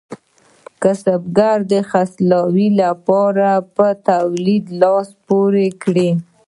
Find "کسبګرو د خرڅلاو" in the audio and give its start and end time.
0.81-2.49